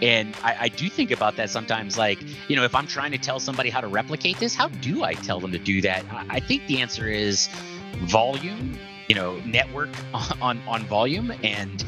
[0.00, 1.96] And I, I, do think about that sometimes.
[1.96, 5.04] Like, you know, if I'm trying to tell somebody how to replicate this, how do
[5.04, 6.04] I tell them to do that?
[6.10, 7.48] I, I think the answer is
[7.98, 9.90] volume, you know, network
[10.42, 11.84] on, on volume and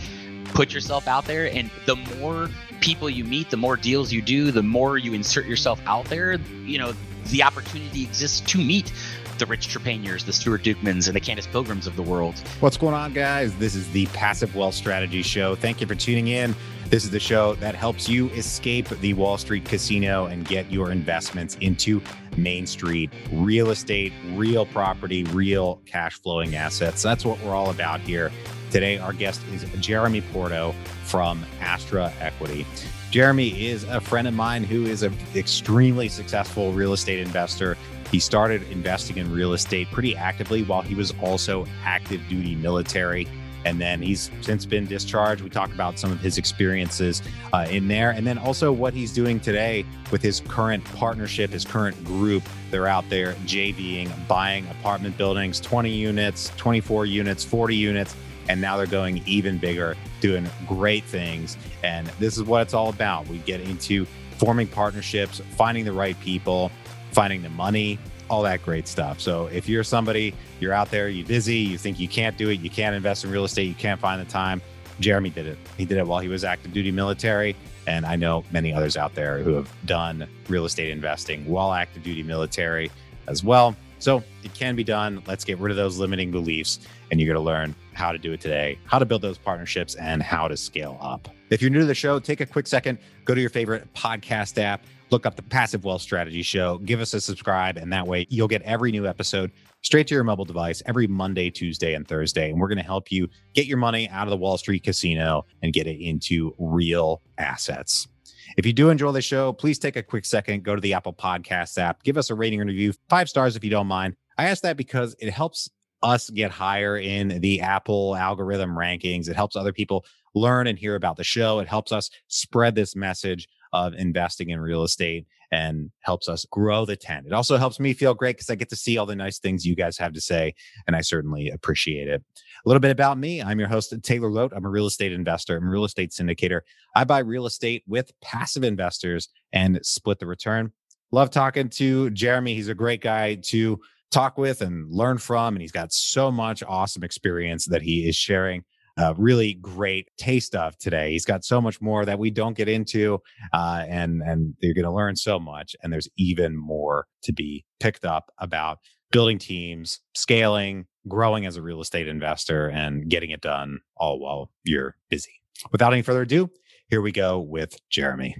[0.46, 1.50] put yourself out there.
[1.50, 2.48] And the more
[2.80, 6.34] people you meet, the more deals you do, the more you insert yourself out there,
[6.64, 6.94] you know,
[7.26, 8.92] the opportunity exists to meet
[9.38, 12.38] the Rich Trepaniers, the Stuart Dukemans, and the Candace Pilgrims of the world.
[12.60, 13.54] What's going on, guys?
[13.56, 15.56] This is the Passive Wealth Strategy Show.
[15.56, 16.54] Thank you for tuning in.
[16.90, 20.92] This is the show that helps you escape the Wall Street casino and get your
[20.92, 22.00] investments into
[22.36, 27.02] Main Street real estate, real property, real cash flowing assets.
[27.02, 28.30] That's what we're all about here.
[28.70, 32.66] Today, our guest is Jeremy Porto from Astra Equity.
[33.10, 37.76] Jeremy is a friend of mine who is an extremely successful real estate investor.
[38.10, 43.26] He started investing in real estate pretty actively while he was also active duty military.
[43.64, 45.42] And then he's since been discharged.
[45.42, 48.10] We talk about some of his experiences uh, in there.
[48.10, 52.42] And then also what he's doing today with his current partnership, his current group.
[52.70, 58.14] They're out there JVing, buying apartment buildings, 20 units, 24 units, 40 units.
[58.48, 61.56] And now they're going even bigger, doing great things.
[61.82, 63.26] And this is what it's all about.
[63.28, 64.06] We get into
[64.38, 66.70] forming partnerships, finding the right people,
[67.12, 69.20] finding the money, all that great stuff.
[69.20, 72.60] So if you're somebody, you're out there, you're busy, you think you can't do it,
[72.60, 74.62] you can't invest in real estate, you can't find the time.
[75.00, 75.58] Jeremy did it.
[75.76, 77.56] He did it while he was active duty military.
[77.86, 82.02] And I know many others out there who have done real estate investing while active
[82.02, 82.90] duty military
[83.26, 83.76] as well.
[83.98, 85.22] So it can be done.
[85.26, 86.80] Let's get rid of those limiting beliefs.
[87.10, 89.94] And you're going to learn how to do it today, how to build those partnerships,
[89.96, 91.28] and how to scale up.
[91.50, 94.60] If you're new to the show, take a quick second, go to your favorite podcast
[94.60, 94.84] app
[95.14, 98.48] look up the Passive Wealth Strategy Show, give us a subscribe, and that way you'll
[98.48, 102.50] get every new episode straight to your mobile device every Monday, Tuesday, and Thursday.
[102.50, 105.46] And we're going to help you get your money out of the Wall Street casino
[105.62, 108.08] and get it into real assets.
[108.56, 111.12] If you do enjoy the show, please take a quick second, go to the Apple
[111.12, 114.16] Podcasts app, give us a rating and review, five stars if you don't mind.
[114.36, 115.70] I ask that because it helps
[116.02, 119.28] us get higher in the Apple algorithm rankings.
[119.28, 121.60] It helps other people learn and hear about the show.
[121.60, 126.84] It helps us spread this message of investing in real estate and helps us grow
[126.84, 127.26] the tent.
[127.26, 129.66] It also helps me feel great because I get to see all the nice things
[129.66, 130.54] you guys have to say,
[130.86, 132.22] and I certainly appreciate it.
[132.64, 134.52] A little bit about me I'm your host, Taylor Loht.
[134.54, 136.60] I'm a real estate investor, I'm a real estate syndicator.
[136.94, 140.72] I buy real estate with passive investors and split the return.
[141.10, 142.54] Love talking to Jeremy.
[142.54, 143.80] He's a great guy to
[144.12, 148.14] talk with and learn from, and he's got so much awesome experience that he is
[148.14, 148.62] sharing
[148.96, 151.12] a really great taste of today.
[151.12, 153.20] He's got so much more that we don't get into,
[153.52, 155.74] uh, and and you're going to learn so much.
[155.82, 158.78] And there's even more to be picked up about
[159.10, 164.50] building teams, scaling, growing as a real estate investor, and getting it done all while
[164.64, 165.40] you're busy.
[165.72, 166.50] Without any further ado,
[166.88, 168.36] here we go with Jeremy.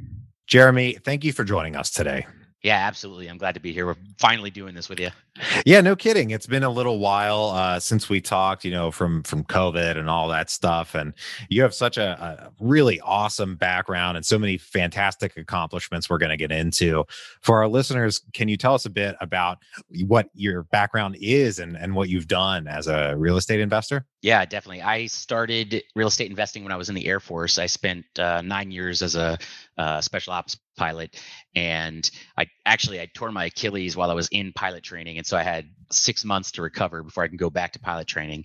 [0.46, 2.26] Jeremy, thank you for joining us today.
[2.62, 3.28] Yeah, absolutely.
[3.28, 3.86] I'm glad to be here.
[3.86, 5.10] We're finally doing this with you.
[5.66, 6.30] Yeah, no kidding.
[6.30, 10.08] It's been a little while uh, since we talked, you know, from from COVID and
[10.08, 10.94] all that stuff.
[10.94, 11.12] And
[11.48, 16.30] you have such a, a really awesome background and so many fantastic accomplishments we're going
[16.30, 17.04] to get into.
[17.40, 19.58] For our listeners, can you tell us a bit about
[20.06, 24.06] what your background is and, and what you've done as a real estate investor?
[24.22, 24.80] Yeah, definitely.
[24.80, 27.58] I started real estate investing when I was in the Air Force.
[27.58, 29.36] I spent uh, nine years as a
[29.76, 31.20] uh, special ops pilot,
[31.54, 35.36] and I actually I tore my Achilles while I was in pilot training, and so
[35.36, 38.44] I had six months to recover before I can go back to pilot training.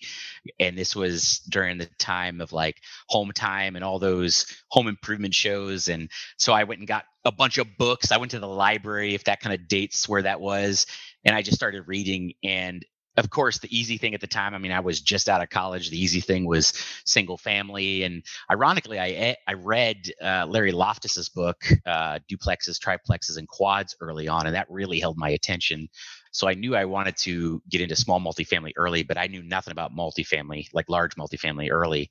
[0.59, 2.81] And this was during the time of like
[3.11, 7.57] Hometime and all those home improvement shows, and so I went and got a bunch
[7.57, 8.11] of books.
[8.11, 10.85] I went to the library, if that kind of dates where that was,
[11.25, 12.85] and I just started reading and
[13.19, 15.49] of course, the easy thing at the time, I mean, I was just out of
[15.49, 15.89] college.
[15.89, 16.73] The easy thing was
[17.05, 18.03] single family.
[18.03, 23.95] And ironically, I, eh, I read uh, Larry Loftis's book, uh, Duplexes, Triplexes, and Quads
[24.01, 25.87] early on, and that really held my attention.
[26.31, 29.71] So I knew I wanted to get into small multifamily early, but I knew nothing
[29.71, 32.09] about multifamily, like large multifamily early.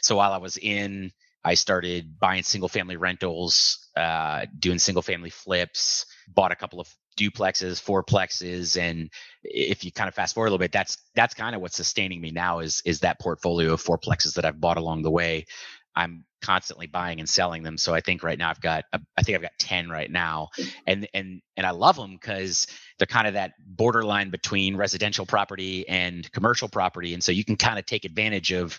[0.00, 1.12] So while I was in,
[1.44, 6.88] I started buying single family rentals, uh, doing single family flips, bought a couple of
[7.16, 9.10] duplexes, fourplexes, and
[9.42, 12.20] if you kind of fast forward a little bit, that's that's kind of what's sustaining
[12.20, 15.46] me now is is that portfolio of fourplexes that I've bought along the way.
[15.94, 19.36] I'm constantly buying and selling them, so I think right now I've got I think
[19.36, 20.48] I've got ten right now,
[20.86, 22.66] and and and I love them because
[22.98, 27.56] they're kind of that borderline between residential property and commercial property, and so you can
[27.56, 28.78] kind of take advantage of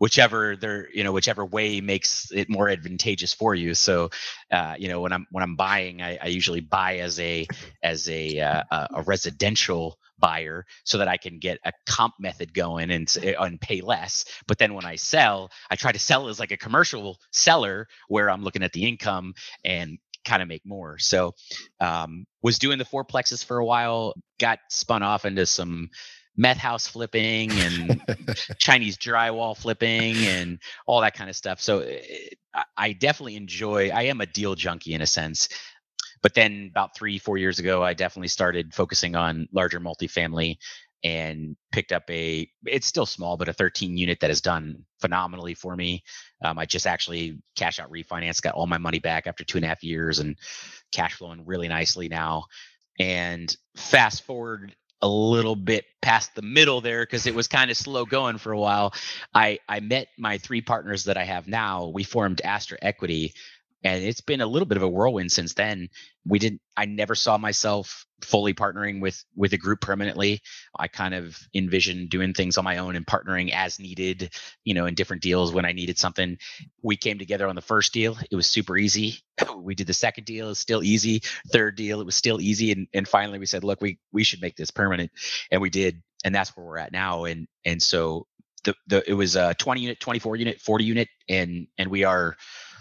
[0.00, 3.74] whichever they're you know whichever way makes it more advantageous for you.
[3.74, 4.10] So
[4.50, 7.46] uh, you know when i'm when i'm buying I, I usually buy as a
[7.82, 12.90] as a uh, a residential buyer so that i can get a comp method going
[12.90, 14.24] and, and pay less.
[14.46, 18.28] But then when i sell i try to sell as like a commercial seller where
[18.30, 20.98] i'm looking at the income and kind of make more.
[20.98, 21.34] So
[21.80, 25.88] um, was doing the fourplexes for a while got spun off into some
[26.36, 28.00] meth house flipping and
[28.58, 31.60] Chinese drywall flipping and all that kind of stuff.
[31.60, 32.00] So eh,
[32.76, 33.90] I definitely enjoy.
[33.90, 35.48] I am a deal junkie in a sense.
[36.22, 40.56] But then about three, four years ago, I definitely started focusing on larger multifamily
[41.02, 45.54] and picked up a it's still small but a 13 unit that has done phenomenally
[45.54, 46.02] for me
[46.44, 49.64] um, i just actually cash out refinance got all my money back after two and
[49.64, 50.36] a half years and
[50.92, 52.44] cash flowing really nicely now
[52.98, 57.76] and fast forward a little bit past the middle there because it was kind of
[57.76, 58.94] slow going for a while.
[59.34, 61.88] I I met my three partners that I have now.
[61.88, 63.34] We formed Astra Equity,
[63.84, 65.88] and it's been a little bit of a whirlwind since then
[66.26, 70.40] we didn't i never saw myself fully partnering with with a group permanently.
[70.78, 74.34] I kind of envisioned doing things on my own and partnering as needed
[74.64, 76.38] you know in different deals when i needed something.
[76.82, 78.16] We came together on the first deal.
[78.30, 79.18] It was super easy.
[79.56, 80.46] We did the second deal.
[80.46, 81.22] It was still easy.
[81.52, 82.72] Third deal it was still easy.
[82.72, 85.10] And, and finally we said look we we should make this permanent.
[85.50, 86.02] And we did.
[86.24, 87.24] And that's where we're at now.
[87.24, 88.26] And and so
[88.64, 91.08] the, the it was a 20 unit 24 unit 40 unit.
[91.28, 92.36] And and we are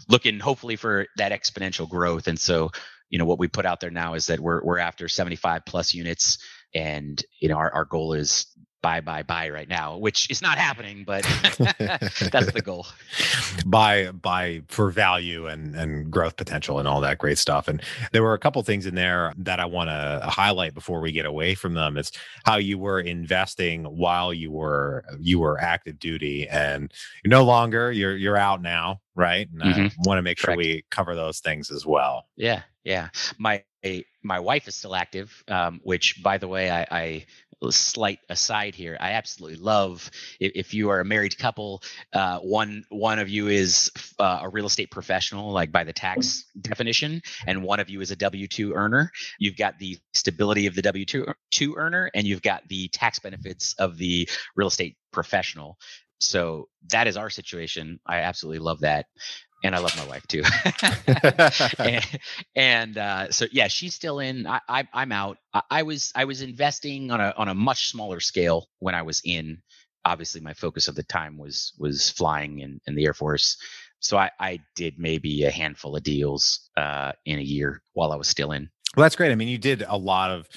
[0.10, 2.28] looking hopefully for that exponential growth.
[2.28, 2.72] And so,
[3.10, 5.94] you know, what we put out there now is that we're we're after 75 plus
[5.94, 6.38] units,
[6.74, 8.46] and you know, our our goal is
[8.82, 11.24] buy, buy, buy right now, which is not happening, but
[11.60, 12.88] that's the goal.
[13.66, 17.68] buy, buy for value and and growth potential and all that great stuff.
[17.68, 21.12] And there were a couple things in there that I want to highlight before we
[21.12, 21.98] get away from them.
[21.98, 22.12] It's
[22.46, 26.92] how you were investing while you were you were active duty, and
[27.24, 29.50] you're no longer you're you're out now, right?
[29.52, 29.82] And mm-hmm.
[29.82, 30.58] I want to make sure Correct.
[30.58, 32.28] we cover those things as well.
[32.38, 33.10] Yeah, yeah.
[33.38, 33.64] My
[34.24, 37.26] my wife is still active, um, which, by the way, I, I
[37.70, 38.98] slight aside here.
[39.00, 40.10] I absolutely love
[40.40, 41.82] if, if you are a married couple,
[42.14, 46.46] uh, one one of you is uh, a real estate professional, like by the tax
[46.62, 49.12] definition, and one of you is a W two earner.
[49.40, 53.20] You've got the stability of the W two two earner, and you've got the tax
[53.20, 55.78] benefits of the real estate professional.
[56.22, 58.00] So that is our situation.
[58.06, 59.06] I absolutely love that
[59.64, 60.44] and I love my wife too.
[61.80, 62.20] and,
[62.56, 64.48] and uh, so yeah, she's still in.
[64.48, 65.38] I, I am out.
[65.54, 69.02] I, I, was I was investing on a on a much smaller scale when I
[69.02, 69.62] was in.
[70.06, 73.58] Obviously, my focus of the time was was flying in, in the Air Force.
[74.00, 78.16] So I, I did maybe a handful of deals uh, in a year while I
[78.16, 78.70] was still in.
[78.96, 79.32] Well, that's great.
[79.32, 80.48] I mean, you did a lot of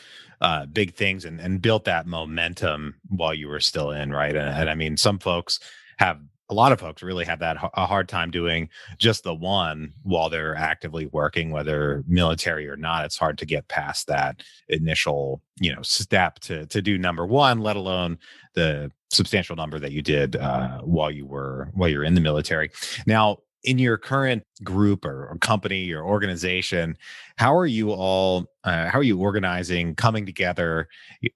[0.40, 4.34] uh, big things and, and built that momentum while you were still in, right?
[4.34, 5.58] And, and I mean, some folks
[5.98, 6.20] have
[6.52, 8.68] a lot of folks really have that a hard time doing
[8.98, 13.06] just the one while they're actively working whether military or not.
[13.06, 17.60] It's hard to get past that initial you know step to to do number one
[17.60, 18.18] let alone
[18.54, 22.70] the substantial number that you did uh, while you were while you're in the military.
[23.06, 26.96] Now in your current group or, or, company or organization
[27.36, 30.88] how are you all uh, how are you organizing coming together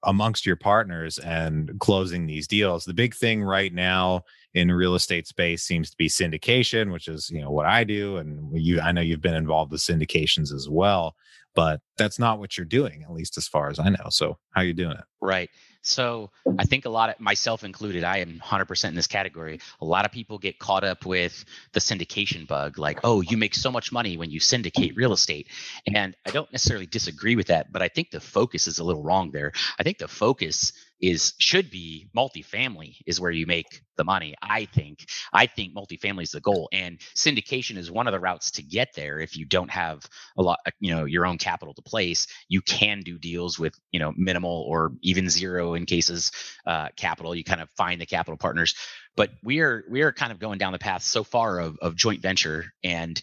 [0.05, 4.23] amongst your partners and closing these deals the big thing right now
[4.57, 8.17] in real estate space seems to be syndication, which is you know what I do,
[8.17, 11.15] and you I know you've been involved with syndications as well,
[11.55, 14.07] but that's not what you're doing, at least as far as I know.
[14.09, 15.05] So how are you doing it?
[15.21, 15.51] Right.
[15.87, 19.61] So I think a lot of myself included, I am 100% in this category.
[19.81, 23.55] A lot of people get caught up with the syndication bug, like, oh, you make
[23.55, 25.47] so much money when you syndicate real estate.
[25.95, 29.05] And I don't necessarily disagree with that, but I think the focus is a little
[29.05, 29.53] wrong there.
[29.79, 34.65] I think the focus is should be multifamily is where you make the money i
[34.67, 35.07] think.
[35.33, 38.95] I think multifamily is the goal and syndication is one of the routes to get
[38.95, 42.27] there if you don't have a lot uh, you know your own capital to place.
[42.49, 46.33] You can do deals with you know minimal or even zero in cases
[46.67, 47.35] uh, capital.
[47.35, 48.75] You kind of find the capital partners.
[49.17, 51.97] But we are we are kind of going down the path so far of, of
[51.97, 53.21] joint venture and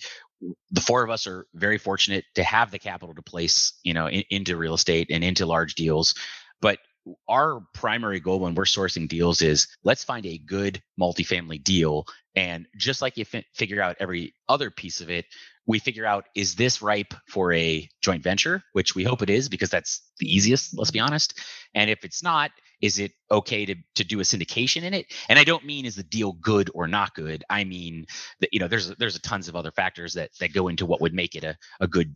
[0.72, 4.08] the four of us are very fortunate to have the capital to place you know
[4.08, 6.16] in, into real estate and into large deals.
[6.62, 6.80] But
[7.28, 12.06] our primary goal when we're sourcing deals is let's find a good multifamily deal.
[12.36, 15.26] And just like you f- figure out every other piece of it,
[15.66, 19.50] we figure out is this ripe for a joint venture, which we hope it is
[19.50, 21.40] because that's the easiest, let's be honest.
[21.74, 25.06] And if it's not, is it okay to to do a syndication in it?
[25.30, 27.44] And I don't mean is the deal good or not good.
[27.50, 28.06] I mean
[28.42, 31.00] that you know there's there's a tons of other factors that that go into what
[31.00, 32.14] would make it a, a good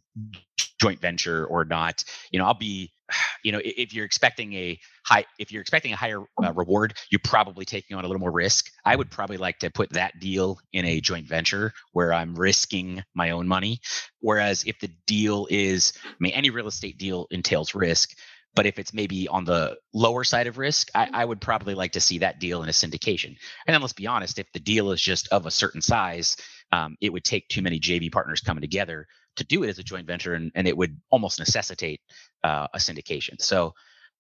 [0.80, 2.04] joint venture or not.
[2.32, 2.92] You know, I'll be
[3.44, 7.20] you know if you're expecting a high if you're expecting a higher uh, reward you're
[7.24, 10.60] probably taking on a little more risk i would probably like to put that deal
[10.74, 13.80] in a joint venture where i'm risking my own money
[14.20, 18.12] whereas if the deal is i mean any real estate deal entails risk
[18.56, 21.92] but if it's maybe on the lower side of risk, I, I, would probably like
[21.92, 23.38] to see that deal in a syndication.
[23.68, 26.36] And then let's be honest, if the deal is just of a certain size,
[26.72, 29.06] um, it would take too many JV partners coming together
[29.38, 32.02] to do it as a joint venture, and, and it would almost necessitate
[32.44, 33.42] uh, a syndication.
[33.42, 33.74] So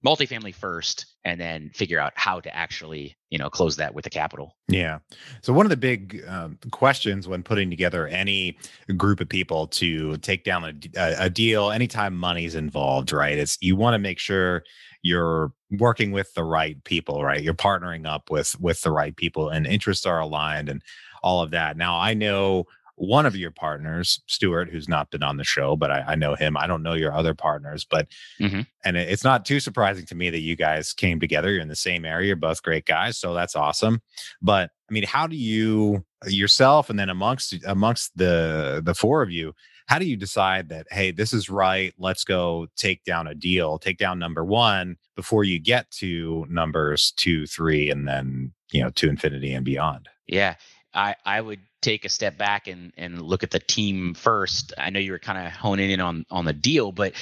[0.05, 4.09] multifamily first and then figure out how to actually you know close that with the
[4.09, 4.55] capital.
[4.67, 5.00] Yeah.
[5.41, 8.57] So one of the big um, questions when putting together any
[8.95, 10.63] group of people to take down
[10.95, 14.63] a, a deal anytime money's involved right it's you want to make sure
[15.01, 17.41] you're working with the right people right?
[17.41, 20.81] You're partnering up with with the right people and interests are aligned and
[21.24, 21.75] all of that.
[21.75, 22.65] Now i know
[22.97, 26.33] one of your partners, Stuart, who's not been on the show, but I, I know
[26.33, 26.57] him.
[26.57, 28.07] I don't know your other partners, but
[28.39, 28.61] mm-hmm.
[28.83, 31.51] and it's not too surprising to me that you guys came together.
[31.51, 34.01] You're in the same area, you're both great guys, so that's awesome.
[34.41, 39.29] But I mean, how do you yourself and then amongst amongst the the four of
[39.29, 39.53] you,
[39.85, 41.93] how do you decide that hey, this is right?
[41.99, 47.13] Let's go take down a deal, take down number one before you get to numbers
[47.15, 50.09] two, three, and then you know to infinity and beyond.
[50.25, 50.55] Yeah,
[50.94, 54.74] I I would take a step back and and look at the team first.
[54.77, 57.13] I know you were kind of honing in on on the deal, but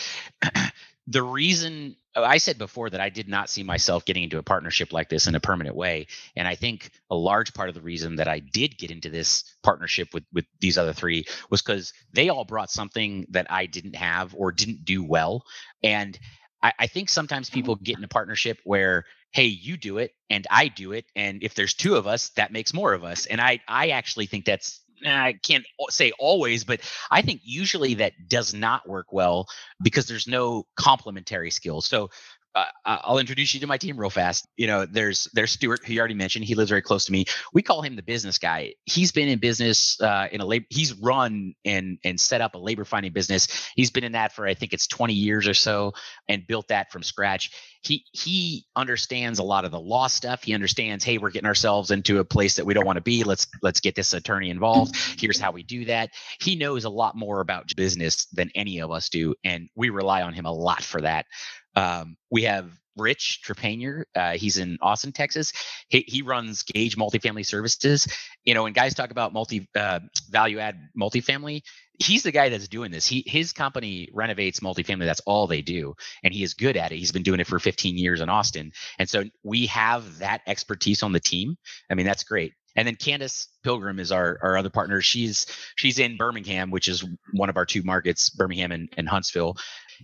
[1.08, 4.44] the reason oh, I said before that I did not see myself getting into a
[4.44, 7.82] partnership like this in a permanent way, and I think a large part of the
[7.82, 11.94] reason that I did get into this partnership with with these other three was because
[12.14, 15.44] they all brought something that I didn't have or didn't do well,
[15.84, 16.18] and
[16.62, 20.12] I, I think sometimes oh, people get in a partnership where hey you do it
[20.30, 23.26] and i do it and if there's two of us that makes more of us
[23.26, 26.80] and i i actually think that's I can't say always, but
[27.12, 29.48] I think usually that does not work well
[29.84, 31.86] because there's no complementary skills.
[31.86, 32.10] So
[32.56, 34.48] uh, I'll introduce you to my team real fast.
[34.56, 36.46] You know, there's there's Stuart, who you already mentioned.
[36.46, 37.26] He lives very close to me.
[37.54, 38.74] We call him the business guy.
[38.86, 40.66] He's been in business uh, in a labor.
[40.70, 43.70] He's run and and set up a labor finding business.
[43.76, 45.94] He's been in that for I think it's 20 years or so,
[46.30, 47.52] and built that from scratch.
[47.82, 50.44] He he understands a lot of the law stuff.
[50.44, 53.26] He understands, hey, we're getting ourselves into a place that we don't want to be.
[53.26, 54.96] Let's let's get this attorney involved.
[55.20, 56.12] Here's how we do that.
[56.40, 60.22] He knows a lot more about business than any of us do, and we rely
[60.22, 61.26] on him a lot for that.
[61.76, 64.04] Um, we have Rich Trepanier.
[64.16, 65.52] Uh, he's in Austin, Texas.
[65.90, 68.08] He, he runs Gage Multifamily Services.
[68.44, 71.62] You know, when guys talk about multi uh, value add multifamily,
[72.00, 73.06] he's the guy that's doing this.
[73.06, 75.06] He his company renovates multifamily.
[75.06, 76.98] That's all they do, and he is good at it.
[76.98, 81.04] He's been doing it for 15 years in Austin, and so we have that expertise
[81.04, 81.58] on the team.
[81.90, 82.54] I mean, that's great.
[82.76, 85.02] And then Candace Pilgrim is our, our other partner.
[85.02, 89.56] She's she's in Birmingham, which is one of our two markets, Birmingham and, and Huntsville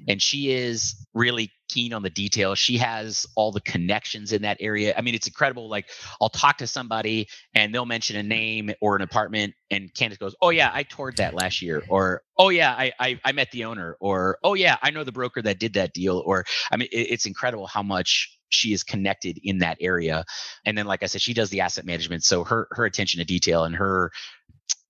[0.07, 2.59] and she is really keen on the details.
[2.59, 4.93] She has all the connections in that area.
[4.97, 5.69] I mean, it's incredible.
[5.69, 10.17] Like I'll talk to somebody and they'll mention a name or an apartment, and Candace
[10.17, 13.51] goes, "Oh yeah, I toured that last year," or "Oh yeah, I I, I met
[13.51, 16.77] the owner," or "Oh yeah, I know the broker that did that deal." Or I
[16.77, 20.25] mean, it, it's incredible how much she is connected in that area.
[20.65, 23.25] And then, like I said, she does the asset management, so her her attention to
[23.25, 24.11] detail and her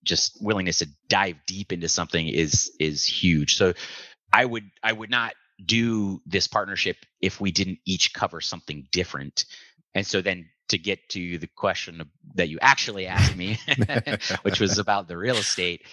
[0.04, 3.54] just willingness to dive deep into something is is huge.
[3.56, 3.72] So
[4.32, 5.34] I would I would not
[5.64, 9.44] do this partnership if we didn't each cover something different.
[9.94, 12.02] And so then to get to the question
[12.34, 13.58] that you actually asked me,
[14.42, 15.86] which was about the real estate,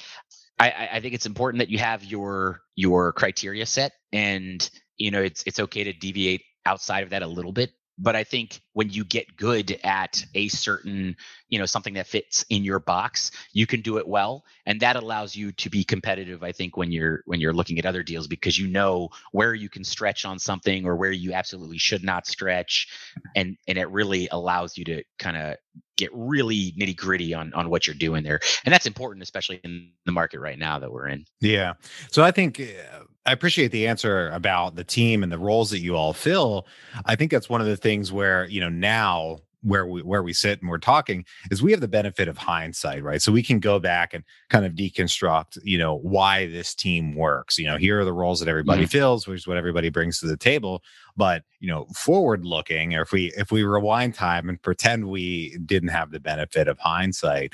[0.57, 4.67] I, I think it's important that you have your your criteria set, and
[4.97, 8.23] you know it's it's okay to deviate outside of that a little bit but i
[8.23, 11.15] think when you get good at a certain
[11.49, 14.95] you know something that fits in your box you can do it well and that
[14.95, 18.27] allows you to be competitive i think when you're when you're looking at other deals
[18.27, 22.25] because you know where you can stretch on something or where you absolutely should not
[22.25, 22.87] stretch
[23.35, 25.55] and and it really allows you to kind of
[25.97, 29.91] get really nitty gritty on on what you're doing there and that's important especially in
[30.05, 31.25] the market right now that we're in.
[31.41, 31.73] Yeah.
[32.09, 35.79] So i think uh, I appreciate the answer about the team and the roles that
[35.79, 36.65] you all fill.
[37.05, 40.31] I think that's one of the things where, you know, now where we where we
[40.31, 43.59] sit and we're talking is we have the benefit of hindsight right so we can
[43.59, 47.99] go back and kind of deconstruct you know why this team works you know here
[47.99, 48.89] are the roles that everybody mm-hmm.
[48.89, 50.81] fills which is what everybody brings to the table
[51.17, 55.57] but you know forward looking or if we if we rewind time and pretend we
[55.65, 57.51] didn't have the benefit of hindsight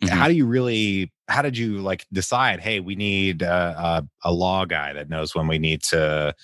[0.00, 0.16] Mm-hmm.
[0.16, 1.12] How do you really?
[1.28, 2.60] How did you like decide?
[2.60, 6.34] Hey, we need a, a, a law guy that knows when we need to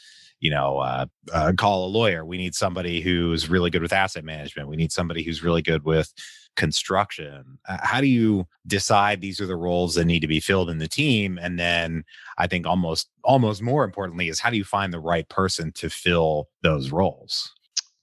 [0.44, 2.22] you know, uh, uh, call a lawyer.
[2.22, 4.68] We need somebody who's really good with asset management.
[4.68, 6.12] We need somebody who's really good with
[6.54, 7.58] construction.
[7.66, 10.76] Uh, how do you decide these are the roles that need to be filled in
[10.76, 11.38] the team?
[11.40, 12.04] And then
[12.36, 15.88] I think almost almost more importantly is how do you find the right person to
[15.88, 17.50] fill those roles?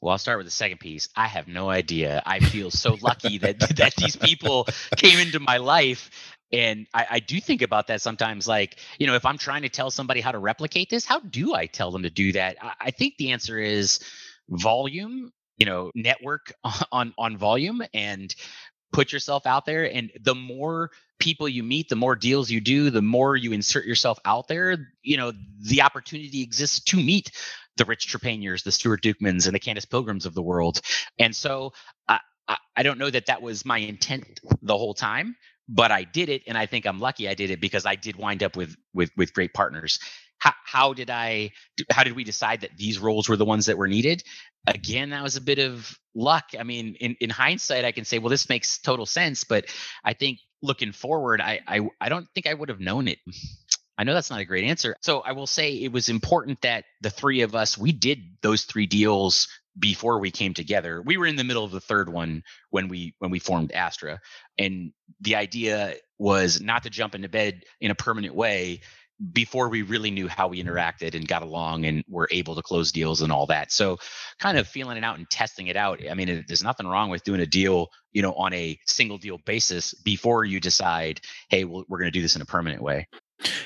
[0.01, 1.07] Well, I'll start with the second piece.
[1.15, 2.23] I have no idea.
[2.25, 4.67] I feel so lucky that that these people
[4.97, 6.09] came into my life.
[6.51, 8.45] And I, I, do think about that sometimes.
[8.45, 11.55] Like, you know, if I'm trying to tell somebody how to replicate this, how do
[11.55, 12.57] I tell them to do that?
[12.61, 14.01] I, I think the answer is
[14.49, 15.31] volume
[15.61, 16.53] you know network
[16.91, 18.35] on on volume and
[18.91, 20.89] put yourself out there and the more
[21.21, 24.75] people you meet the more deals you do the more you insert yourself out there
[25.03, 27.31] you know the opportunity exists to meet
[27.77, 30.81] the rich trepaniers the stuart dukemans and the candace pilgrims of the world
[31.19, 31.71] and so
[32.07, 35.35] I, I, I don't know that that was my intent the whole time
[35.69, 38.15] but i did it and i think i'm lucky i did it because i did
[38.15, 39.99] wind up with with with great partners
[40.41, 41.51] how, how did I,
[41.91, 44.23] how did we decide that these roles were the ones that were needed?
[44.65, 46.45] Again, that was a bit of luck.
[46.59, 49.43] I mean, in, in hindsight, I can say, well, this makes total sense.
[49.43, 49.65] But
[50.03, 53.19] I think looking forward, I, I, I don't think I would have known it.
[53.97, 54.95] I know that's not a great answer.
[55.01, 58.63] So I will say it was important that the three of us, we did those
[58.63, 61.01] three deals before we came together.
[61.01, 64.19] We were in the middle of the third one when we when we formed Astra.
[64.57, 68.81] And the idea was not to jump into bed in a permanent way
[69.33, 72.91] before we really knew how we interacted and got along and were able to close
[72.91, 73.71] deals and all that.
[73.71, 73.97] So
[74.39, 75.99] kind of feeling it out and testing it out.
[76.09, 79.17] I mean, it, there's nothing wrong with doing a deal, you know, on a single
[79.17, 82.81] deal basis before you decide, hey, well, we're going to do this in a permanent
[82.81, 83.07] way.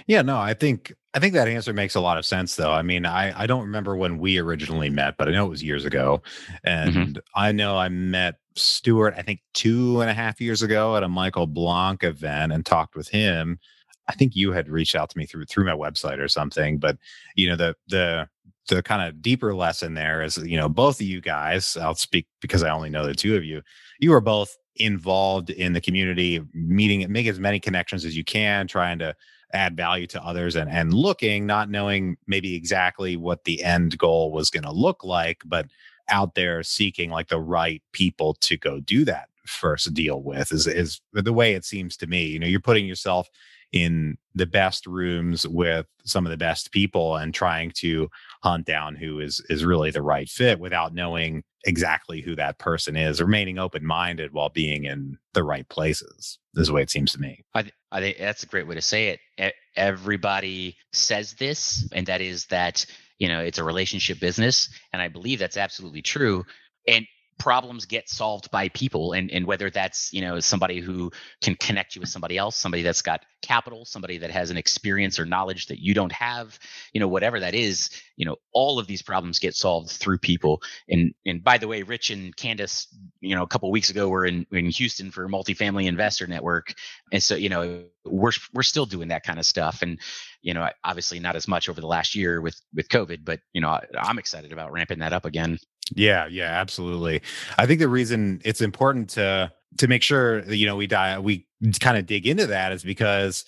[0.08, 2.72] Yeah, no, I think I think that answer makes a lot of sense though.
[2.72, 5.64] I mean, I I don't remember when we originally met, but I know it was
[5.64, 6.22] years ago.
[6.26, 6.56] Mm-hmm.
[6.64, 7.20] And mm-hmm.
[7.36, 11.10] I know I met Stuart, I think two and a half years ago at a
[11.10, 13.60] Michael Blank event and talked with him.
[14.08, 16.78] I think you had reached out to me through through my website or something.
[16.78, 16.98] But
[17.36, 18.30] you know, the the
[18.68, 22.28] the kind of deeper lesson there is, you know, both of you guys, I'll speak
[22.42, 23.62] because I only know the two of you,
[24.00, 28.68] you are both involved in the community, meeting, make as many connections as you can,
[28.68, 29.16] trying to
[29.54, 34.32] add value to others and, and looking, not knowing maybe exactly what the end goal
[34.32, 35.68] was going to look like, but
[36.10, 40.66] out there seeking like the right people to go do that first deal with is,
[40.68, 42.26] is the way it seems to me.
[42.26, 43.30] You know, you're putting yourself
[43.72, 48.10] in the best rooms with some of the best people and trying to
[48.44, 52.96] hunt down who is is really the right fit without knowing exactly who that person
[52.96, 57.20] is remaining open-minded while being in the right places is the way it seems to
[57.20, 57.44] me.
[57.56, 59.54] I, th- I think that's a great way to say it.
[59.76, 62.86] Everybody says this and that is that
[63.20, 66.44] you know it's a relationship business and i believe that's absolutely true
[66.88, 67.06] and
[67.38, 71.96] problems get solved by people and and whether that's you know somebody who can connect
[71.96, 75.68] you with somebody else somebody that's got capital somebody that has an experience or knowledge
[75.68, 76.58] that you don't have
[76.94, 80.62] you know whatever that is you know all of these problems get solved through people.
[80.90, 82.88] And and by the way rich and candace
[83.20, 86.74] you know a couple weeks ago were in in houston for a multifamily investor network.
[87.12, 89.82] And so you know we're we're still doing that kind of stuff.
[89.82, 90.00] And
[90.42, 93.60] you know obviously not as much over the last year with with covid but you
[93.60, 95.58] know i'm excited about ramping that up again
[95.94, 97.22] yeah, yeah, absolutely.
[97.58, 101.20] I think the reason it's important to to make sure that, you know we die
[101.20, 101.46] we
[101.80, 103.46] kind of dig into that is because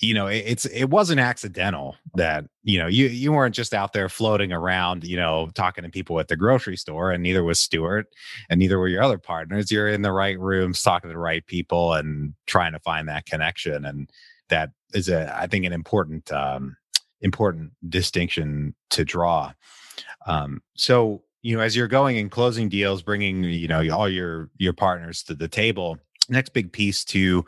[0.00, 3.92] you know it, it's it wasn't accidental that you know you you weren't just out
[3.92, 7.58] there floating around you know talking to people at the grocery store and neither was
[7.58, 8.08] Stuart
[8.48, 11.46] and neither were your other partners you're in the right rooms talking to the right
[11.46, 14.10] people and trying to find that connection and
[14.48, 16.76] that is a I think an important um
[17.20, 19.52] important distinction to draw
[20.26, 24.50] um so you know as you're going and closing deals bringing you know all your
[24.58, 25.96] your partners to the table
[26.28, 27.44] next big piece to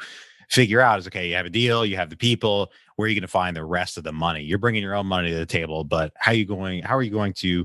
[0.49, 3.15] figure out is okay you have a deal you have the people where are you
[3.15, 4.43] going to find the rest of the money?
[4.43, 7.03] You're bringing your own money to the table but how are you going how are
[7.03, 7.65] you going to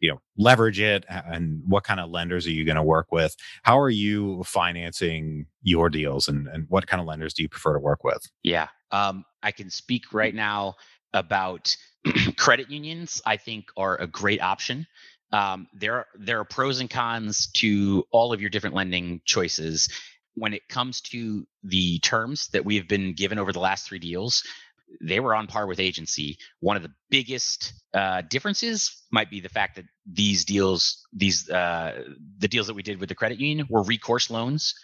[0.00, 3.34] you know leverage it and what kind of lenders are you going to work with?
[3.62, 7.72] How are you financing your deals and, and what kind of lenders do you prefer
[7.72, 8.28] to work with?
[8.42, 10.74] Yeah um, i can speak right now
[11.12, 11.76] about
[12.36, 14.86] credit unions i think are a great option
[15.34, 19.88] um, there there are pros and cons to all of your different lending choices.
[20.34, 23.98] When it comes to the terms that we have been given over the last three
[23.98, 24.44] deals,
[25.00, 26.38] they were on par with agency.
[26.60, 32.02] One of the biggest uh, differences might be the fact that these deals, these uh,
[32.38, 34.74] the deals that we did with the credit union, were recourse loans.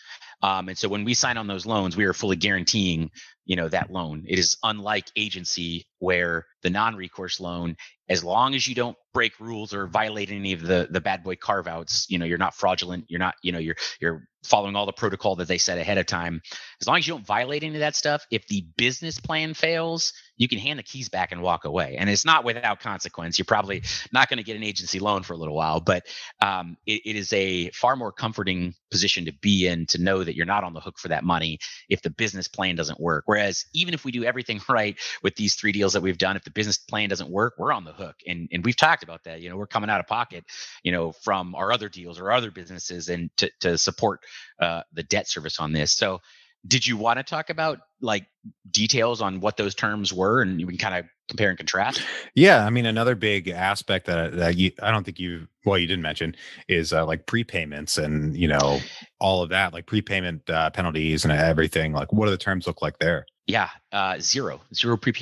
[0.43, 3.11] Um, and so when we sign on those loans, we are fully guaranteeing,
[3.45, 4.25] you know, that loan.
[4.27, 7.77] It is unlike agency where the non-recourse loan,
[8.09, 11.37] as long as you don't break rules or violate any of the the bad boy
[11.37, 14.87] carve outs, you know, you're not fraudulent, you're not, you know, you're you're following all
[14.87, 16.41] the protocol that they set ahead of time.
[16.81, 20.15] As long as you don't violate any of that stuff, if the business plan fails,
[20.41, 21.97] you can hand the keys back and walk away.
[21.99, 23.39] And it's not without consequence.
[23.39, 26.07] You're probably not going to get an agency loan for a little while, but
[26.41, 30.35] um, it, it is a far more comforting position to be in to know that
[30.35, 31.59] you're not on the hook for that money
[31.91, 33.25] if the business plan doesn't work.
[33.27, 36.45] Whereas even if we do everything right with these three deals that we've done, if
[36.45, 38.17] the business plan doesn't work, we're on the hook.
[38.27, 39.43] And and we've talked about that.
[39.43, 40.47] You know, we're coming out of pocket,
[40.83, 44.21] you know, from our other deals or other businesses and to to support
[44.59, 45.93] uh, the debt service on this.
[45.93, 46.23] So
[46.67, 48.27] did you want to talk about like
[48.71, 52.03] details on what those terms were and you can kind of compare and contrast?
[52.35, 55.87] Yeah i mean another big aspect that, that you i don't think you well you
[55.87, 56.35] didn't mention
[56.69, 58.81] is uh, like prepayments and you know
[59.21, 62.83] all of that like prepayment uh, penalties and everything like what do the terms look
[62.83, 63.27] like there?
[63.47, 65.13] Yeah, uh, zero, zero pre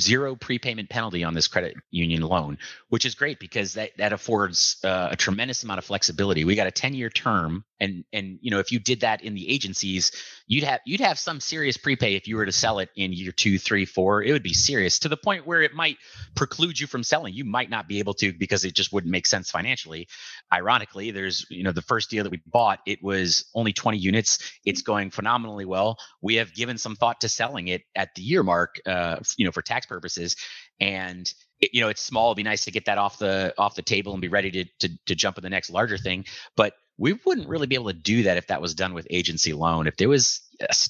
[0.00, 4.76] zero prepayment penalty on this credit union loan, which is great because that that affords
[4.84, 6.44] uh, a tremendous amount of flexibility.
[6.44, 9.34] We got a ten year term, and and you know if you did that in
[9.34, 10.12] the agencies,
[10.46, 13.32] you'd have you'd have some serious prepay if you were to sell it in year
[13.32, 14.22] two, three, four.
[14.22, 15.98] It would be serious to the point where it might
[16.34, 17.34] preclude you from selling.
[17.34, 20.08] You might not be able to because it just wouldn't make sense financially.
[20.52, 24.38] Ironically, there's you know the first deal that we bought, it was only 20 units.
[24.64, 25.98] It's going phenomenally well.
[26.20, 29.52] We have given some thought to selling it at the year mark, uh, you know,
[29.52, 30.36] for tax purposes.
[30.80, 32.28] And you know, it's small.
[32.28, 34.64] It'd be nice to get that off the off the table and be ready to
[34.80, 36.24] to, to jump in the next larger thing.
[36.56, 39.52] But we wouldn't really be able to do that if that was done with agency
[39.52, 39.86] loan.
[39.86, 40.42] If there was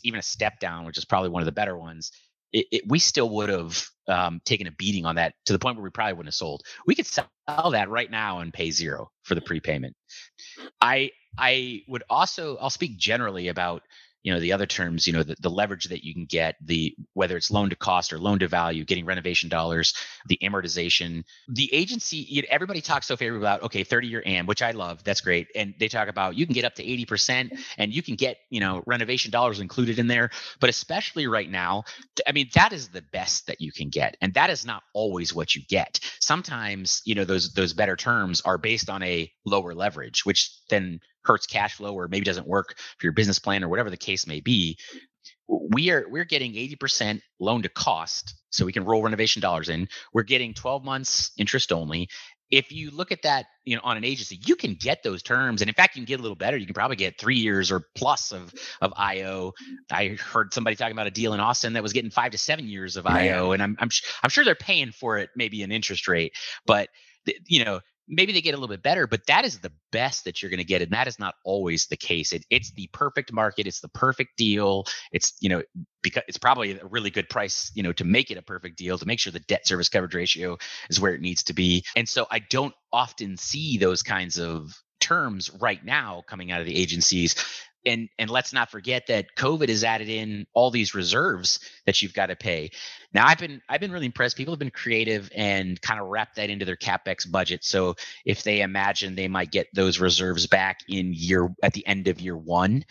[0.03, 2.13] even a step down, which is probably one of the better ones,
[2.53, 5.77] it, it, we still would have um, taken a beating on that to the point
[5.77, 6.63] where we probably wouldn't have sold.
[6.87, 9.97] We could sell that right now and pay zero for the prepayment.
[10.81, 13.83] I I would also I'll speak generally about
[14.25, 16.97] you know the other terms you know the, the leverage that you can get the
[17.13, 19.95] whether it's loan to cost or loan to value getting renovation dollars
[20.27, 21.25] the amortization.
[21.49, 24.71] The agency you know, everybody talks so favorably about okay 30 year am which i
[24.73, 25.49] love that's great.
[25.55, 28.61] And they talk about you can get up to 80% and you can get you
[28.61, 30.31] know renovation dollars included in there.
[30.61, 31.85] But especially right now
[32.27, 34.17] i mean that is the best that you can get.
[34.21, 36.01] And that is not always what you get.
[36.21, 41.01] Sometimes you know those those better terms are based on a lower leverage which then
[41.25, 44.27] hurts cash flow or maybe doesn't work for your business plan or whatever the case
[44.27, 44.79] may be
[45.49, 49.89] we are we're getting 80% loan to cost so we can roll renovation dollars in.
[50.13, 52.09] We're getting 12 months interest only.
[52.51, 55.61] If you look at that you know on an agency you can get those terms
[55.61, 56.57] and in fact you can get a little better.
[56.57, 59.53] You can probably get three years or plus of of io
[59.91, 62.69] i heard somebody talking about a deal in austin that was getting five to seven
[62.69, 63.89] years of io and i'm i'm,
[64.23, 66.35] I'm sure they're paying for it maybe an interest rate
[66.67, 66.91] but
[67.47, 70.43] you know maybe they get a little bit better, but that is the best that
[70.43, 70.83] you're going to get.
[70.83, 72.33] And that is not always the case.
[72.33, 73.67] It, it's the perfect market.
[73.67, 74.85] It's the perfect deal.
[75.13, 75.63] It's, you know,
[76.03, 78.99] because it's probably a really good price, you know, to make it a perfect deal,
[78.99, 80.59] to make sure the debt service coverage ratio
[80.91, 81.85] is where it needs to be.
[81.97, 86.67] And so I don't often see those kinds of terms right now coming out of
[86.67, 87.35] the agencies
[87.87, 92.15] and and let's not forget that covid has added in all these reserves that you've
[92.15, 92.71] got to pay.
[93.13, 94.37] Now i've been i've been really impressed.
[94.37, 97.65] People have been creative and kind of wrap that into their capex budget.
[97.65, 97.95] So
[98.25, 102.21] if they imagine they might get those reserves back in year at the end of
[102.21, 102.85] year one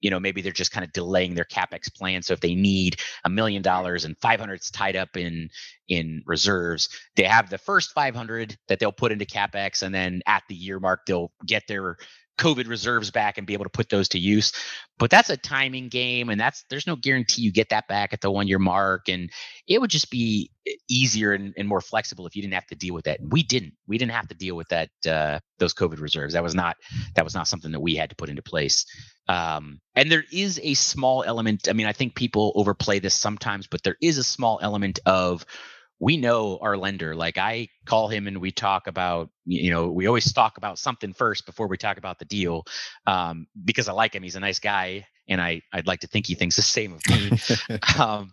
[0.00, 2.22] you know maybe they're just kind of delaying their capex plan.
[2.22, 5.50] So if they need a million dollars and 500 is tied up in
[5.88, 10.44] in reserves they have the first 500 that they'll put into capex and then at
[10.48, 11.96] the year mark they'll get their
[12.40, 14.52] COVID reserves back and be able to put those to use.
[14.98, 18.20] But that's a timing game, and that's there's no guarantee you get that back at
[18.20, 19.08] the one year mark.
[19.08, 19.30] And
[19.66, 20.50] it would just be
[20.88, 23.20] easier and, and, more flexible if you didn't have to deal with that.
[23.20, 23.74] And we didn't.
[23.86, 26.34] We didn't have to deal with that uh, those COVID reserves.
[26.34, 26.76] That was not
[27.14, 28.84] that was not something that we had to put into place.
[29.28, 31.68] Um, and there is a small element.
[31.68, 35.46] I mean, I think people overplay this sometimes, but there is a small element of
[36.00, 37.14] we know our lender.
[37.14, 41.12] Like I call him and we talk about, you know, we always talk about something
[41.12, 42.64] first before we talk about the deal,
[43.06, 44.22] um, because I like him.
[44.22, 47.06] He's a nice guy, and I I'd like to think he thinks the same of
[47.08, 47.78] me.
[47.98, 48.32] um,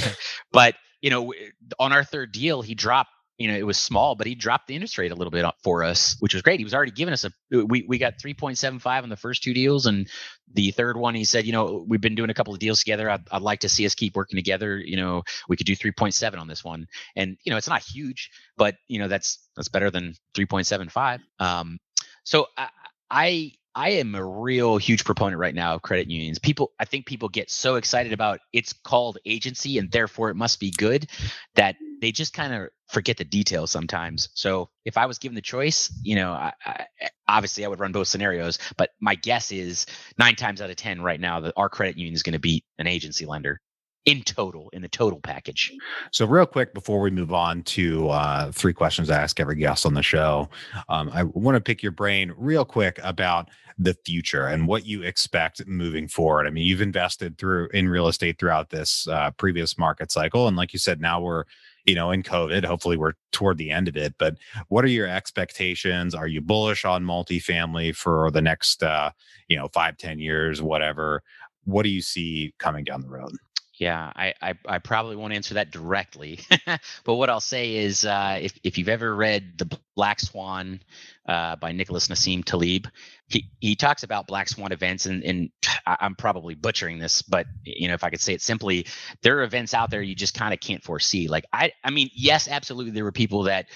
[0.52, 1.34] but you know,
[1.78, 4.74] on our third deal, he dropped you know, it was small, but he dropped the
[4.74, 6.58] interest rate a little bit for us, which was great.
[6.58, 9.86] He was already giving us a, we, we got 3.75 on the first two deals.
[9.86, 10.08] And
[10.52, 13.08] the third one, he said, you know, we've been doing a couple of deals together.
[13.08, 14.76] I'd, I'd like to see us keep working together.
[14.78, 16.88] You know, we could do 3.7 on this one.
[17.14, 21.20] And, you know, it's not huge, but, you know, that's, that's better than 3.75.
[21.38, 21.78] Um,
[22.24, 22.68] so I,
[23.08, 26.40] I I am a real huge proponent right now of credit unions.
[26.40, 30.58] People, I think people get so excited about it's called agency and therefore it must
[30.58, 31.08] be good
[31.54, 34.28] that they just kind of forget the details sometimes.
[34.34, 36.86] So if I was given the choice, you know, I, I,
[37.26, 39.86] obviously I would run both scenarios, but my guess is
[40.18, 42.64] nine times out of 10 right now that our credit union is going to beat
[42.78, 43.60] an agency lender
[44.08, 45.70] in total in the total package.
[46.12, 49.84] So, real quick before we move on to uh, three questions I ask every guest
[49.84, 50.48] on the show,
[50.88, 55.02] um, I want to pick your brain real quick about the future and what you
[55.02, 56.46] expect moving forward.
[56.46, 60.56] I mean, you've invested through in real estate throughout this uh, previous market cycle, and
[60.56, 61.44] like you said, now we're
[61.88, 62.64] you know in COVID.
[62.64, 64.14] Hopefully, we're toward the end of it.
[64.18, 64.36] But
[64.68, 66.14] what are your expectations?
[66.14, 69.10] Are you bullish on multifamily for the next uh,
[69.48, 71.22] you know five, ten years, whatever?
[71.64, 73.32] What do you see coming down the road?
[73.78, 76.40] Yeah, I, I, I, probably won't answer that directly,
[77.04, 80.80] but what I'll say is, uh, if if you've ever read the Black Swan
[81.28, 82.88] uh, by Nicholas Nassim Taleb,
[83.28, 85.50] he he talks about black swan events, and and
[85.86, 88.86] I'm probably butchering this, but you know if I could say it simply,
[89.22, 91.28] there are events out there you just kind of can't foresee.
[91.28, 93.66] Like I I mean, yes, absolutely, there were people that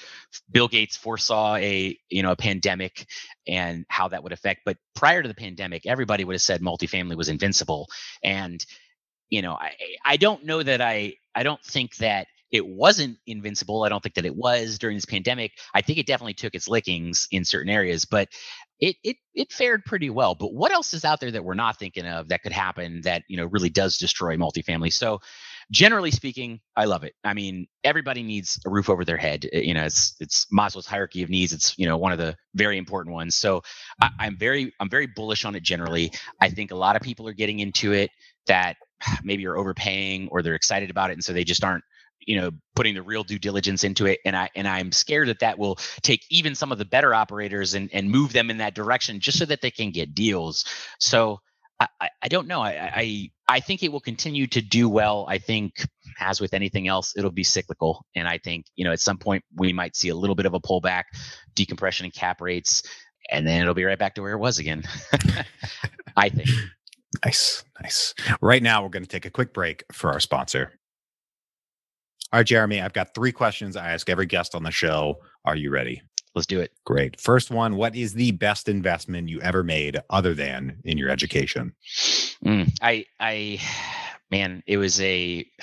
[0.50, 3.06] Bill Gates foresaw a you know a pandemic
[3.46, 7.16] and how that would affect, but prior to the pandemic, everybody would have said multifamily
[7.16, 7.88] was invincible,
[8.22, 8.64] and
[9.32, 9.72] you know, I
[10.04, 13.82] I don't know that I I don't think that it wasn't invincible.
[13.82, 15.52] I don't think that it was during this pandemic.
[15.72, 18.28] I think it definitely took its lickings in certain areas, but
[18.78, 20.34] it it it fared pretty well.
[20.34, 23.22] But what else is out there that we're not thinking of that could happen that
[23.26, 24.92] you know really does destroy multifamily?
[24.92, 25.20] So
[25.70, 27.14] generally speaking, I love it.
[27.24, 29.48] I mean, everybody needs a roof over their head.
[29.50, 31.54] Eh, you know, it's it's Maslow's hierarchy of needs.
[31.54, 33.34] It's you know one of the very important ones.
[33.34, 33.62] So
[34.02, 36.12] I, I'm very I'm very bullish on it generally.
[36.38, 38.10] I think a lot of people are getting into it
[38.46, 38.76] that
[39.24, 41.84] maybe are overpaying or they're excited about it and so they just aren't
[42.26, 45.40] you know putting the real due diligence into it and i and i'm scared that
[45.40, 48.74] that will take even some of the better operators and and move them in that
[48.74, 50.64] direction just so that they can get deals.
[51.00, 51.40] So
[51.80, 52.60] i i don't know.
[52.60, 55.26] I i i think it will continue to do well.
[55.28, 55.84] I think
[56.20, 59.42] as with anything else it'll be cyclical and i think you know at some point
[59.56, 61.04] we might see a little bit of a pullback
[61.54, 62.82] decompression in cap rates
[63.30, 64.82] and then it'll be right back to where it was again.
[66.16, 66.48] I think
[67.24, 68.14] Nice, nice.
[68.40, 70.72] Right now, we're going to take a quick break for our sponsor.
[72.32, 75.18] All right, Jeremy, I've got three questions I ask every guest on the show.
[75.44, 76.00] Are you ready?
[76.34, 76.72] Let's do it.
[76.86, 77.20] Great.
[77.20, 81.74] First one What is the best investment you ever made other than in your education?
[82.44, 83.60] Mm, I, I,
[84.30, 85.46] man, it was a,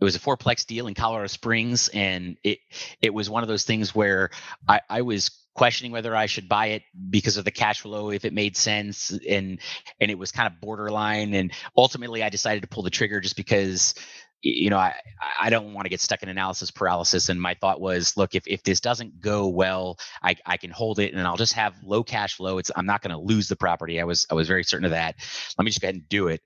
[0.00, 2.58] it was a fourplex deal in Colorado Springs, and it
[3.02, 4.30] it was one of those things where
[4.68, 8.24] I, I was questioning whether I should buy it because of the cash flow, if
[8.24, 9.58] it made sense, and
[10.00, 11.34] and it was kind of borderline.
[11.34, 13.94] And ultimately, I decided to pull the trigger just because
[14.40, 14.94] you know I
[15.40, 17.28] I don't want to get stuck in analysis paralysis.
[17.28, 21.00] And my thought was, look, if if this doesn't go well, I I can hold
[21.00, 22.58] it and I'll just have low cash flow.
[22.58, 24.00] It's I'm not going to lose the property.
[24.00, 25.16] I was I was very certain of that.
[25.58, 26.40] Let me just go ahead and do it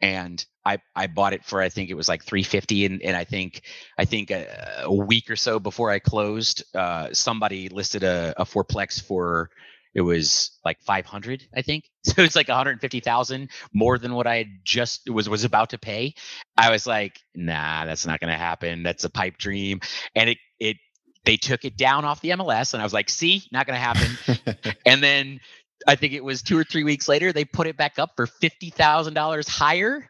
[0.00, 3.24] and I I bought it for I think it was like 350 and and I
[3.24, 3.62] think
[3.98, 8.44] I think a, a week or so before I closed uh, somebody listed a, a
[8.44, 9.50] fourplex for
[9.94, 11.84] it was like 500 I think.
[12.08, 16.14] So it's like 150,000 more than what I had just was was about to pay.
[16.56, 18.82] I was like nah that's not going to happen.
[18.82, 19.80] That's a pipe dream.
[20.14, 20.76] And it it
[21.24, 23.42] they took it down off the MLS and I was like see?
[23.52, 24.74] Not going to happen.
[24.86, 25.40] And then
[25.86, 28.26] I think it was two or three weeks later, they put it back up for
[28.26, 30.08] fifty thousand dollars higher,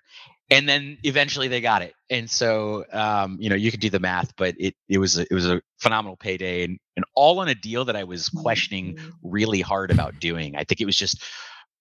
[0.50, 1.94] and then eventually they got it.
[2.10, 5.22] And so, um, you know, you can do the math, but it it was a,
[5.22, 8.96] it was a phenomenal payday, and and all on a deal that I was questioning
[8.96, 9.10] mm-hmm.
[9.22, 10.56] really hard about doing.
[10.56, 11.22] I think it was just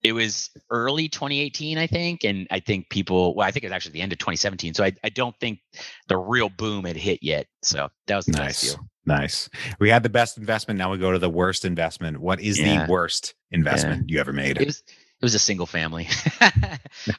[0.02, 3.72] it was early 2018 i think and i think people well i think it was
[3.72, 5.60] actually the end of 2017 so i, I don't think
[6.08, 9.48] the real boom had hit yet so that was nice deal Nice.
[9.78, 10.78] We had the best investment.
[10.78, 12.18] Now we go to the worst investment.
[12.18, 12.86] What is yeah.
[12.86, 14.14] the worst investment yeah.
[14.14, 14.60] you ever made?
[14.60, 14.82] It was
[15.20, 16.08] it was a single family.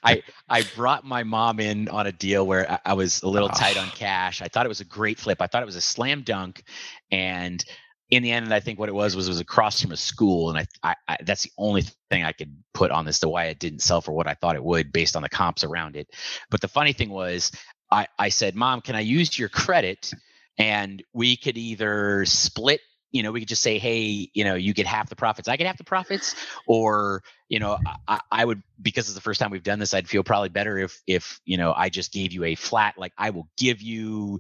[0.04, 3.50] I I brought my mom in on a deal where I, I was a little
[3.52, 3.58] oh.
[3.58, 3.96] tight on ah.
[3.96, 4.42] cash.
[4.42, 5.42] I thought it was a great flip.
[5.42, 6.64] I thought it was a slam dunk,
[7.12, 7.64] and
[8.10, 10.50] in the end, I think what it was was it was across from a school,
[10.50, 13.46] and I, I, I that's the only thing I could put on this to why
[13.46, 16.08] it didn't sell for what I thought it would based on the comps around it.
[16.50, 17.52] But the funny thing was,
[17.92, 20.12] I I said, Mom, can I use your credit?
[20.60, 24.74] And we could either split you know we could just say hey you know you
[24.74, 26.36] get half the profits i get half the profits
[26.68, 30.08] or you know I, I, would because it's the first time we've done this i'd
[30.08, 33.32] feel probably better if if you know i just gave you a flat like i
[33.32, 34.40] will give you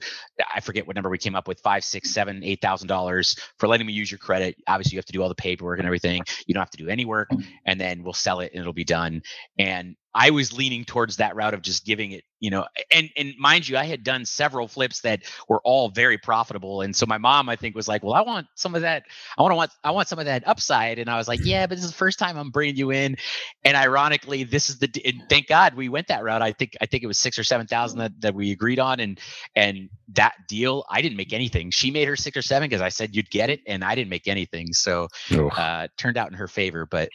[0.53, 3.67] i forget what number we came up with five six seven eight thousand dollars for
[3.67, 4.55] letting me use your credit.
[4.67, 6.23] Obviously you have to do all the paperwork and everything.
[6.45, 7.29] You don't have to do any work
[7.65, 9.21] and then we'll sell it and it'll be done.
[9.57, 13.33] And I was leaning towards that route of just giving it, you know, and and
[13.37, 17.19] mind you, I had done several flips that were all very profitable, and so my
[17.19, 19.03] mom, I think, was like, "Well, I want some of that.
[19.37, 21.67] I want to want I want some of that upside," and I was like, "Yeah,
[21.67, 24.89] but this is the first time I'm bringing you in," and ironically, this is the
[25.05, 26.41] and thank God we went that route.
[26.41, 28.99] I think I think it was six or seven thousand that that we agreed on,
[28.99, 29.19] and
[29.55, 31.71] and that deal, I didn't make anything.
[31.71, 34.09] She made her six or seven because I said you'd get it, and I didn't
[34.09, 37.09] make anything, so uh, turned out in her favor, but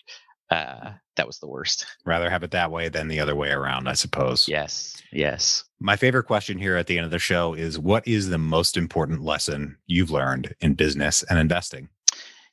[0.50, 1.86] uh, that was the worst.
[2.04, 4.46] Rather have it that way than the other way around, I suppose.
[4.48, 5.02] Yes.
[5.12, 5.64] Yes.
[5.80, 8.76] My favorite question here at the end of the show is what is the most
[8.76, 11.88] important lesson you've learned in business and investing?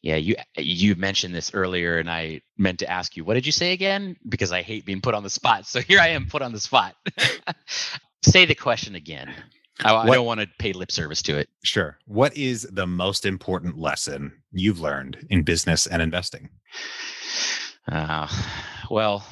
[0.02, 3.52] Yeah, you you mentioned this earlier, and I meant to ask you, what did you
[3.52, 4.18] say again?
[4.28, 5.68] Because I hate being put on the spot.
[5.68, 6.96] So here I am, put on the spot.
[8.24, 9.34] say the question again.
[9.84, 11.50] I, I don't want to pay lip service to it.
[11.64, 11.98] Sure.
[12.06, 16.50] What is the most important lesson you've learned in business and investing?
[17.92, 18.28] Uh,
[18.90, 19.26] well,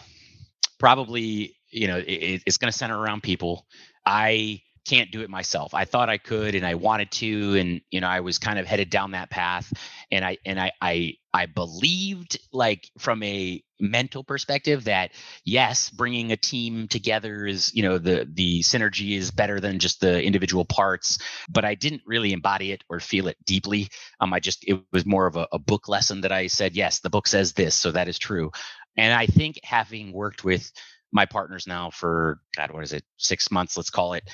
[0.79, 3.65] probably you know it, it's going to center around people.
[4.05, 5.74] I can't do it myself.
[5.74, 8.65] I thought I could and I wanted to and you know I was kind of
[8.65, 9.72] headed down that path
[10.12, 15.12] and I and I I I believed like from a mental perspective that
[15.46, 20.02] yes, bringing a team together is, you know, the the synergy is better than just
[20.02, 23.89] the individual parts, but I didn't really embody it or feel it deeply.
[24.20, 27.00] Um I just it was more of a, a book lesson that I said, yes,
[27.00, 28.52] the book says this, so that is true.
[28.98, 30.72] And I think having worked with
[31.12, 34.30] my partners now for God, what is it, six months, let's call it.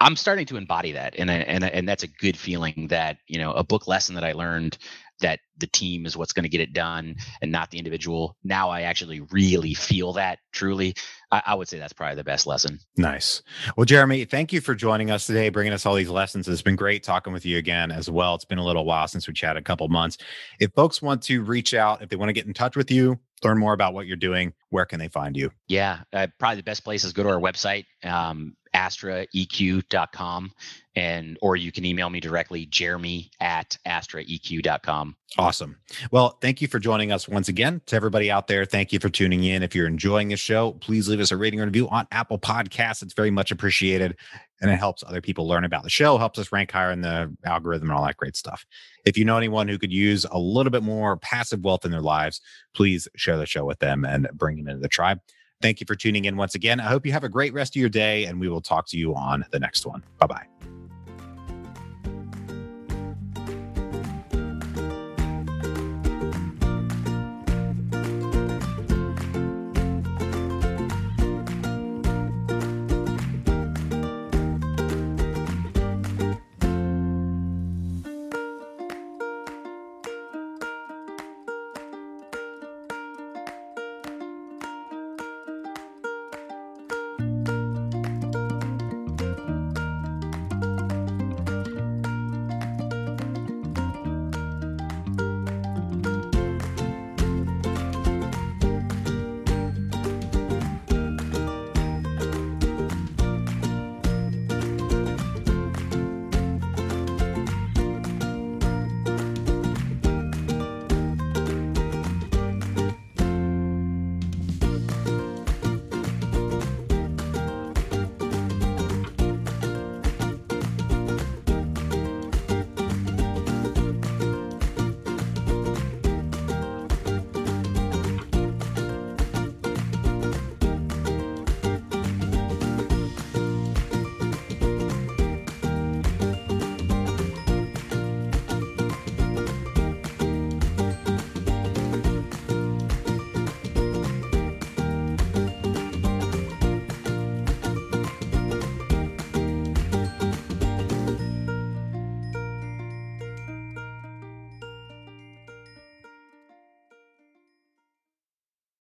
[0.00, 2.88] I'm starting to embody that, and and and that's a good feeling.
[2.88, 4.78] That you know, a book lesson that I learned
[5.20, 8.36] that the team is what's going to get it done, and not the individual.
[8.44, 10.94] Now I actually really feel that truly.
[11.30, 12.78] I, I, would say that's probably the best lesson.
[12.96, 13.42] Nice.
[13.76, 16.48] Well, Jeremy, thank you for joining us today, bringing us all these lessons.
[16.48, 18.34] It's been great talking with you again as well.
[18.34, 20.18] It's been a little while since we chatted, a couple months.
[20.60, 23.18] If folks want to reach out, if they want to get in touch with you,
[23.44, 25.50] learn more about what you're doing, where can they find you?
[25.66, 27.84] Yeah, uh, probably the best place is go to our website.
[28.04, 30.52] Um, astraeq.com
[30.94, 35.76] and or you can email me directly jeremy at astraeq.com awesome
[36.10, 39.10] well thank you for joining us once again to everybody out there thank you for
[39.10, 42.06] tuning in if you're enjoying the show please leave us a rating or review on
[42.12, 44.16] apple podcasts it's very much appreciated
[44.60, 47.30] and it helps other people learn about the show helps us rank higher in the
[47.44, 48.64] algorithm and all that great stuff
[49.04, 52.00] if you know anyone who could use a little bit more passive wealth in their
[52.00, 52.40] lives
[52.74, 55.20] please share the show with them and bring them into the tribe
[55.60, 56.80] Thank you for tuning in once again.
[56.80, 58.96] I hope you have a great rest of your day, and we will talk to
[58.96, 60.04] you on the next one.
[60.18, 60.57] Bye bye.